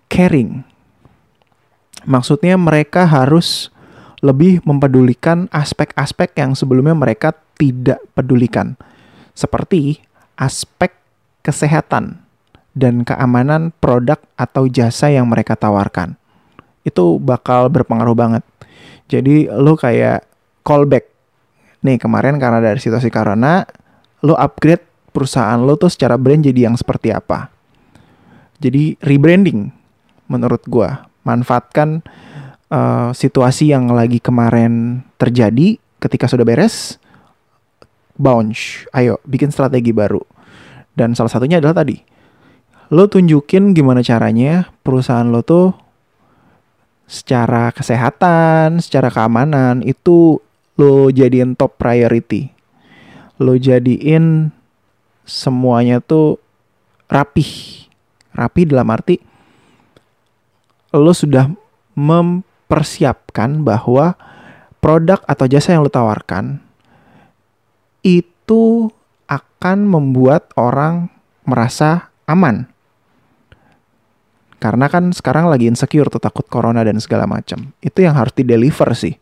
caring 0.09 0.71
Maksudnya 2.05 2.57
mereka 2.57 3.05
harus 3.05 3.69
lebih 4.21 4.61
mempedulikan 4.63 5.49
aspek-aspek 5.49 6.37
yang 6.37 6.53
sebelumnya 6.53 6.93
mereka 6.93 7.33
tidak 7.57 8.01
pedulikan. 8.13 8.77
Seperti 9.33 9.97
aspek 10.37 10.93
kesehatan 11.41 12.21
dan 12.77 13.03
keamanan 13.03 13.73
produk 13.81 14.21
atau 14.37 14.69
jasa 14.69 15.09
yang 15.09 15.27
mereka 15.27 15.57
tawarkan. 15.57 16.15
Itu 16.85 17.17
bakal 17.17 17.67
berpengaruh 17.73 18.15
banget. 18.15 18.43
Jadi 19.09 19.49
lo 19.49 19.75
kayak 19.75 20.23
callback. 20.63 21.09
Nih 21.81 21.97
kemarin 21.97 22.37
karena 22.37 22.61
dari 22.61 22.77
situasi 22.77 23.09
corona, 23.09 23.65
lo 24.21 24.37
upgrade 24.37 24.85
perusahaan 25.11 25.59
lo 25.59 25.75
tuh 25.75 25.91
secara 25.91 26.15
brand 26.15 26.45
jadi 26.45 26.69
yang 26.71 26.77
seperti 26.77 27.11
apa. 27.11 27.49
Jadi 28.61 28.95
rebranding 29.01 29.73
menurut 30.29 30.61
gua. 30.69 31.09
Manfaatkan 31.21 32.01
uh, 32.71 33.11
situasi 33.11 33.69
yang 33.69 33.91
lagi 33.91 34.23
kemarin 34.23 35.03
terjadi 35.19 35.77
ketika 35.99 36.25
sudah 36.25 36.47
beres. 36.47 36.97
Bounce, 38.15 38.85
ayo 38.95 39.19
bikin 39.27 39.51
strategi 39.51 39.91
baru. 39.91 40.21
Dan 40.95 41.13
salah 41.17 41.31
satunya 41.31 41.59
adalah 41.59 41.83
tadi. 41.83 41.99
Lo 42.91 43.07
tunjukin 43.07 43.71
gimana 43.71 44.03
caranya 44.03 44.67
perusahaan 44.83 45.25
lo 45.25 45.41
tuh 45.41 45.71
secara 47.07 47.71
kesehatan, 47.71 48.83
secara 48.83 49.07
keamanan 49.07 49.79
itu 49.81 50.37
lo 50.75 51.09
jadiin 51.09 51.55
top 51.55 51.79
priority. 51.79 52.51
Lo 53.41 53.55
jadiin 53.57 54.51
semuanya 55.23 56.03
tuh 56.03 56.37
rapih. 57.07 57.83
Rapi 58.31 58.63
dalam 58.63 58.87
arti 58.91 59.19
lo 60.91 61.15
sudah 61.15 61.47
mempersiapkan 62.71 63.67
bahwa 63.67 64.15
produk 64.79 65.19
atau 65.27 65.43
jasa 65.43 65.75
yang 65.75 65.83
lo 65.83 65.91
tawarkan 65.91 66.63
itu 67.99 68.87
akan 69.27 69.83
membuat 69.83 70.47
orang 70.55 71.11
merasa 71.43 72.07
aman. 72.31 72.71
Karena 74.63 74.87
kan 74.87 75.11
sekarang 75.11 75.51
lagi 75.51 75.67
insecure 75.67 76.07
tuh 76.07 76.23
takut 76.23 76.47
corona 76.47 76.79
dan 76.87 76.95
segala 77.03 77.27
macam. 77.27 77.75
Itu 77.83 78.07
yang 78.07 78.15
harus 78.15 78.31
di 78.31 78.47
deliver 78.47 78.95
sih. 78.95 79.19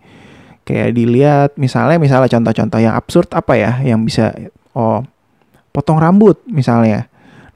Kayak 0.62 0.94
dilihat 0.94 1.50
misalnya 1.58 1.98
misalnya 1.98 2.30
contoh-contoh 2.30 2.78
yang 2.78 2.94
absurd 2.94 3.34
apa 3.34 3.58
ya 3.58 3.82
yang 3.82 4.06
bisa 4.06 4.30
oh 4.78 5.02
potong 5.74 5.98
rambut 5.98 6.38
misalnya 6.46 7.10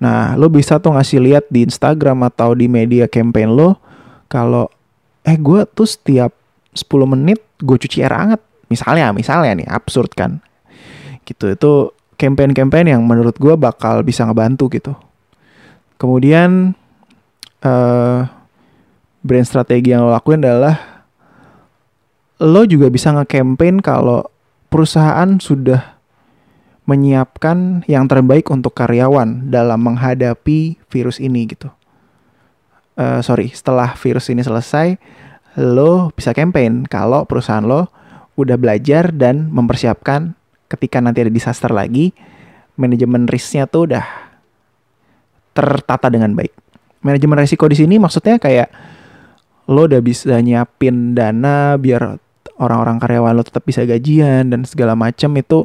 Nah, 0.03 0.35
lo 0.35 0.51
bisa 0.51 0.83
tuh 0.83 0.99
ngasih 0.99 1.23
lihat 1.23 1.45
di 1.47 1.63
Instagram 1.63 2.27
atau 2.27 2.51
di 2.51 2.67
media 2.67 3.07
campaign 3.07 3.55
lo 3.55 3.79
kalau 4.27 4.67
eh 5.23 5.37
gue 5.39 5.63
tuh 5.71 5.87
setiap 5.87 6.35
10 6.75 7.13
menit 7.13 7.39
gue 7.63 7.77
cuci 7.79 8.03
air 8.03 8.13
hangat. 8.13 8.41
Misalnya, 8.67 9.11
misalnya 9.15 9.51
nih, 9.63 9.67
absurd 9.69 10.11
kan. 10.17 10.43
Gitu, 11.23 11.55
itu 11.55 11.71
campaign-campaign 12.19 12.95
yang 12.97 13.01
menurut 13.03 13.35
gue 13.39 13.55
bakal 13.55 14.03
bisa 14.03 14.27
ngebantu 14.27 14.67
gitu. 14.73 14.93
Kemudian 15.95 16.75
uh, 17.63 18.27
brand 19.23 19.47
strategi 19.47 19.95
yang 19.95 20.03
lo 20.03 20.11
lakuin 20.11 20.43
adalah 20.43 21.07
lo 22.43 22.67
juga 22.67 22.91
bisa 22.91 23.15
nge-campaign 23.15 23.79
kalau 23.79 24.27
perusahaan 24.67 25.39
sudah 25.39 25.95
menyiapkan 26.83 27.87
yang 27.87 28.11
terbaik 28.11 28.51
untuk 28.51 28.75
karyawan 28.75 29.47
dalam 29.47 29.79
menghadapi 29.79 30.75
virus 30.91 31.23
ini 31.23 31.47
gitu. 31.47 31.71
Uh, 32.93 33.25
sorry, 33.25 33.49
setelah 33.49 33.97
virus 33.97 34.29
ini 34.29 34.45
selesai, 34.45 35.01
lo 35.57 36.13
bisa 36.13 36.33
campaign 36.33 36.85
kalau 36.85 37.25
perusahaan 37.25 37.65
lo 37.65 37.89
udah 38.37 38.57
belajar 38.57 39.13
dan 39.13 39.49
mempersiapkan 39.49 40.33
ketika 40.69 41.01
nanti 41.01 41.25
ada 41.25 41.33
disaster 41.33 41.69
lagi, 41.69 42.13
manajemen 42.77 43.29
risknya 43.29 43.69
tuh 43.69 43.89
udah 43.89 44.05
tertata 45.53 46.09
dengan 46.09 46.33
baik. 46.33 46.53
Manajemen 47.05 47.41
risiko 47.41 47.69
di 47.69 47.77
sini 47.77 48.01
maksudnya 48.01 48.41
kayak 48.41 48.69
lo 49.69 49.85
udah 49.87 50.01
bisa 50.01 50.39
nyiapin 50.41 51.13
dana 51.13 51.77
biar 51.77 52.19
orang-orang 52.59 52.99
karyawan 52.99 53.33
lo 53.37 53.43
tetap 53.45 53.63
bisa 53.63 53.87
gajian 53.87 54.51
dan 54.51 54.67
segala 54.67 54.93
macam 54.97 55.31
itu 55.39 55.63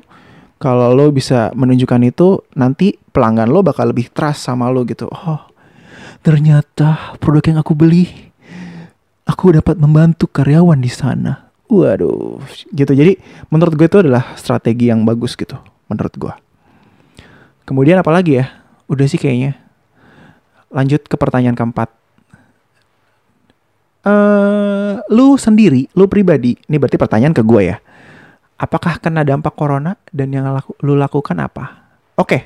kalau 0.58 0.94
lo 0.94 1.10
bisa 1.10 1.50
menunjukkan 1.54 2.02
itu 2.06 2.42
nanti 2.54 2.94
pelanggan 3.10 3.50
lo 3.50 3.62
bakal 3.62 3.90
lebih 3.90 4.10
trust 4.10 4.46
sama 4.46 4.70
lo 4.70 4.86
gitu 4.86 5.10
oh 5.10 5.47
ternyata 6.24 7.16
produk 7.22 7.54
yang 7.54 7.58
aku 7.62 7.72
beli 7.76 8.32
aku 9.28 9.54
dapat 9.54 9.78
membantu 9.78 10.26
karyawan 10.28 10.78
di 10.80 10.90
sana 10.90 11.50
waduh 11.68 12.40
gitu 12.72 12.92
jadi 12.92 13.16
menurut 13.52 13.74
gue 13.76 13.86
itu 13.86 13.98
adalah 14.00 14.34
strategi 14.34 14.88
yang 14.88 15.04
bagus 15.04 15.36
gitu 15.36 15.56
menurut 15.86 16.14
gue 16.16 16.34
kemudian 17.68 18.00
apa 18.00 18.10
lagi 18.10 18.40
ya 18.40 18.46
udah 18.88 19.06
sih 19.06 19.20
kayaknya 19.20 19.56
lanjut 20.72 21.04
ke 21.04 21.16
pertanyaan 21.16 21.56
keempat 21.56 21.88
uh, 24.04 25.00
lu 25.12 25.36
sendiri 25.36 25.88
lu 25.96 26.08
pribadi 26.08 26.56
ini 26.68 26.76
berarti 26.76 26.96
pertanyaan 26.96 27.36
ke 27.36 27.44
gue 27.44 27.62
ya 27.68 27.76
apakah 28.58 28.98
kena 28.98 29.22
dampak 29.22 29.54
corona 29.54 29.94
dan 30.10 30.34
yang 30.34 30.50
laku, 30.50 30.74
lu 30.82 30.98
lakukan 30.98 31.38
apa? 31.38 31.94
Oke. 32.18 32.26
Okay. 32.26 32.40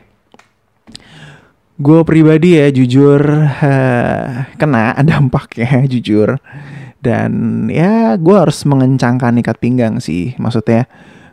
Gue 1.80 2.04
pribadi 2.04 2.60
ya 2.60 2.68
jujur 2.68 3.20
uh, 3.48 4.24
kena 4.60 4.92
dampaknya 5.08 5.88
jujur. 5.88 6.36
Dan 7.02 7.66
ya 7.66 8.14
gue 8.14 8.36
harus 8.36 8.62
mengencangkan 8.68 9.40
ikat 9.40 9.56
pinggang 9.58 9.98
sih. 9.98 10.36
Maksudnya 10.36 10.86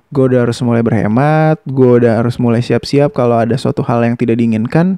gue 0.10 0.24
udah 0.26 0.48
harus 0.48 0.58
mulai 0.66 0.82
berhemat, 0.82 1.62
gue 1.68 2.02
udah 2.02 2.24
harus 2.24 2.42
mulai 2.42 2.66
siap-siap 2.66 3.14
kalau 3.14 3.38
ada 3.38 3.54
suatu 3.60 3.86
hal 3.86 4.02
yang 4.02 4.16
tidak 4.18 4.40
diinginkan. 4.42 4.98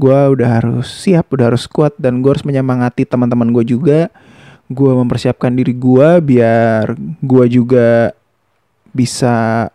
Gue 0.00 0.14
udah 0.14 0.62
harus 0.62 0.88
siap, 0.88 1.30
udah 1.34 1.52
harus 1.52 1.68
kuat 1.68 1.94
dan 2.00 2.24
gue 2.24 2.30
harus 2.32 2.46
menyemangati 2.46 3.04
teman-teman 3.04 3.52
gue 3.52 3.76
juga. 3.76 4.08
Gue 4.72 4.96
mempersiapkan 4.96 5.52
diri 5.52 5.76
gue 5.76 6.08
biar 6.24 6.96
gue 7.20 7.44
juga 7.52 8.16
bisa 8.94 9.68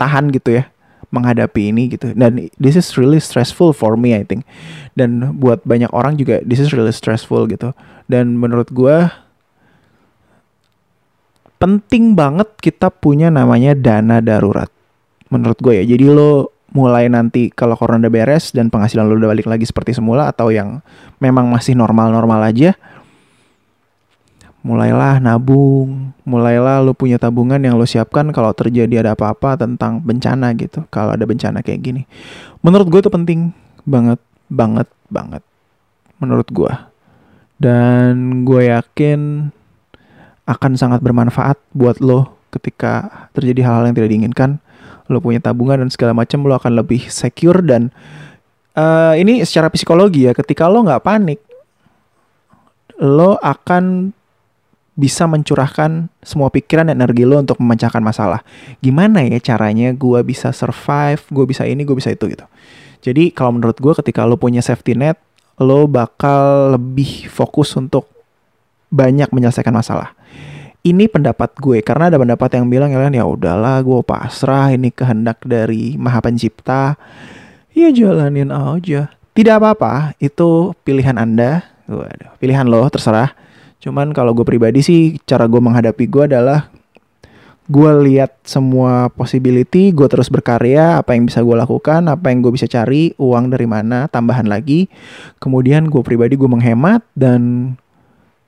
tahan 0.00 0.32
gitu 0.32 0.62
ya 0.62 0.72
menghadapi 1.12 1.70
ini 1.70 1.92
gitu. 1.92 2.16
Dan 2.16 2.48
this 2.56 2.74
is 2.74 2.96
really 2.96 3.20
stressful 3.20 3.76
for 3.76 3.94
me 3.94 4.16
I 4.16 4.24
think. 4.24 4.48
Dan 4.96 5.38
buat 5.38 5.62
banyak 5.62 5.92
orang 5.92 6.16
juga 6.16 6.40
this 6.42 6.58
is 6.58 6.72
really 6.72 6.90
stressful 6.90 7.44
gitu. 7.46 7.76
Dan 8.08 8.40
menurut 8.40 8.72
gue 8.72 9.06
penting 11.62 12.18
banget 12.18 12.48
kita 12.58 12.90
punya 12.90 13.30
namanya 13.30 13.76
dana 13.76 14.18
darurat. 14.18 14.72
Menurut 15.30 15.60
gue 15.62 15.78
ya. 15.78 15.84
Jadi 15.86 16.04
lo 16.08 16.50
mulai 16.72 17.06
nanti 17.12 17.52
kalau 17.52 17.76
corona 17.76 18.08
udah 18.08 18.12
beres 18.12 18.50
dan 18.56 18.72
penghasilan 18.72 19.04
lo 19.04 19.20
udah 19.20 19.36
balik 19.36 19.44
lagi 19.44 19.68
seperti 19.68 19.92
semula 19.92 20.32
atau 20.32 20.48
yang 20.48 20.80
memang 21.20 21.44
masih 21.52 21.76
normal-normal 21.76 22.48
aja 22.48 22.72
mulailah 24.62 25.18
nabung, 25.18 26.14
mulailah 26.22 26.78
lu 26.80 26.94
punya 26.94 27.18
tabungan 27.18 27.58
yang 27.58 27.74
lu 27.74 27.82
siapkan 27.82 28.30
kalau 28.30 28.54
terjadi 28.54 29.02
ada 29.02 29.18
apa-apa 29.18 29.58
tentang 29.58 29.98
bencana 29.98 30.54
gitu. 30.54 30.86
Kalau 30.88 31.12
ada 31.14 31.26
bencana 31.26 31.60
kayak 31.60 31.80
gini. 31.82 32.02
Menurut 32.62 32.86
gue 32.86 33.00
itu 33.02 33.10
penting 33.10 33.50
banget, 33.82 34.22
banget, 34.46 34.86
banget. 35.10 35.42
Menurut 36.22 36.46
gue. 36.54 36.72
Dan 37.58 38.46
gue 38.46 38.70
yakin 38.70 39.50
akan 40.46 40.72
sangat 40.78 41.02
bermanfaat 41.02 41.58
buat 41.74 41.98
lo 41.98 42.38
ketika 42.54 43.26
terjadi 43.34 43.66
hal-hal 43.66 43.90
yang 43.90 43.96
tidak 43.98 44.10
diinginkan. 44.14 44.50
Lo 45.10 45.18
punya 45.18 45.42
tabungan 45.42 45.82
dan 45.82 45.90
segala 45.90 46.14
macam, 46.14 46.46
lo 46.46 46.54
akan 46.54 46.78
lebih 46.78 47.10
secure 47.10 47.66
dan 47.66 47.90
uh, 48.78 49.18
ini 49.18 49.42
secara 49.42 49.66
psikologi 49.74 50.30
ya. 50.30 50.32
Ketika 50.38 50.70
lo 50.70 50.86
nggak 50.86 51.02
panik, 51.02 51.42
lo 53.02 53.34
akan 53.42 54.14
bisa 54.92 55.24
mencurahkan 55.24 56.12
semua 56.20 56.52
pikiran 56.52 56.92
dan 56.92 57.00
energi 57.00 57.24
lo 57.24 57.40
untuk 57.40 57.56
memecahkan 57.56 58.04
masalah. 58.04 58.44
Gimana 58.84 59.24
ya 59.24 59.40
caranya 59.40 59.96
gue 59.96 60.20
bisa 60.20 60.52
survive, 60.52 61.24
gue 61.32 61.44
bisa 61.48 61.64
ini, 61.64 61.82
gue 61.88 61.96
bisa 61.96 62.12
itu 62.12 62.28
gitu. 62.28 62.44
Jadi 63.02 63.32
kalau 63.32 63.56
menurut 63.56 63.80
gue 63.80 63.92
ketika 64.04 64.28
lo 64.28 64.36
punya 64.36 64.60
safety 64.60 64.92
net, 64.92 65.16
lo 65.56 65.88
bakal 65.88 66.76
lebih 66.76 67.26
fokus 67.32 67.72
untuk 67.74 68.06
banyak 68.92 69.32
menyelesaikan 69.32 69.72
masalah. 69.72 70.12
Ini 70.82 71.08
pendapat 71.08 71.56
gue 71.62 71.78
karena 71.80 72.10
ada 72.12 72.18
pendapat 72.18 72.58
yang 72.58 72.66
bilang 72.66 72.90
ya 72.92 73.24
udahlah 73.24 73.80
gue 73.80 74.02
pasrah 74.02 74.74
ini 74.74 74.90
kehendak 74.92 75.40
dari 75.46 75.96
Maha 75.96 76.20
Pencipta. 76.20 77.00
Ya 77.72 77.88
jalanin 77.88 78.52
aja. 78.52 79.08
Tidak 79.32 79.54
apa-apa, 79.56 80.12
itu 80.20 80.76
pilihan 80.84 81.16
Anda. 81.16 81.64
Waduh, 81.88 82.36
pilihan 82.36 82.68
lo 82.68 82.84
terserah 82.92 83.32
Cuman 83.82 84.14
kalau 84.14 84.30
gue 84.30 84.46
pribadi 84.46 84.78
sih 84.78 85.18
cara 85.26 85.50
gue 85.50 85.58
menghadapi 85.58 86.06
gue 86.06 86.30
adalah 86.30 86.70
gue 87.66 87.90
lihat 88.06 88.42
semua 88.46 89.10
possibility, 89.10 89.90
gue 89.90 90.06
terus 90.06 90.30
berkarya, 90.30 91.02
apa 91.02 91.18
yang 91.18 91.26
bisa 91.26 91.42
gue 91.42 91.56
lakukan, 91.58 92.06
apa 92.06 92.30
yang 92.30 92.42
gue 92.42 92.52
bisa 92.54 92.70
cari, 92.70 93.10
uang 93.18 93.50
dari 93.50 93.66
mana, 93.66 94.06
tambahan 94.06 94.46
lagi. 94.46 94.86
Kemudian 95.42 95.90
gue 95.90 96.02
pribadi 96.06 96.38
gue 96.38 96.46
menghemat 96.46 97.02
dan 97.18 97.74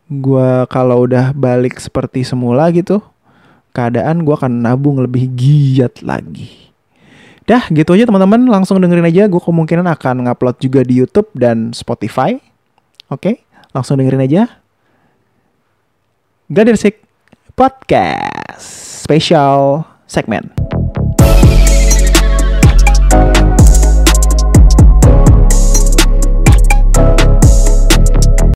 gue 0.06 0.50
kalau 0.70 1.06
udah 1.06 1.34
balik 1.34 1.82
seperti 1.82 2.22
semula 2.22 2.70
gitu, 2.70 3.02
keadaan 3.74 4.22
gue 4.22 4.34
akan 4.34 4.62
nabung 4.62 5.02
lebih 5.02 5.30
giat 5.34 6.02
lagi. 6.06 6.70
Dah 7.44 7.68
gitu 7.74 7.92
aja 7.92 8.08
teman-teman, 8.08 8.48
langsung 8.48 8.80
dengerin 8.80 9.04
aja. 9.04 9.28
Gue 9.28 9.40
kemungkinan 9.40 9.84
akan 9.84 10.24
ngupload 10.24 10.62
juga 10.64 10.80
di 10.80 11.02
YouTube 11.02 11.28
dan 11.36 11.76
Spotify. 11.76 12.40
Oke, 13.12 13.44
langsung 13.76 14.00
dengerin 14.00 14.24
aja. 14.24 14.63
Gadirsik 16.52 17.00
Podcast 17.56 19.00
Special 19.08 19.84
Segment. 20.04 20.52